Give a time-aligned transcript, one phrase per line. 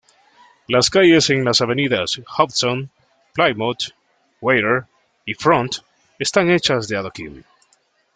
[0.67, 2.89] Las calles en la avenidas Hudson,
[3.35, 3.91] Plymouth,
[4.41, 4.87] Water
[5.27, 5.77] y Front
[6.17, 7.45] están hechas de adoquín.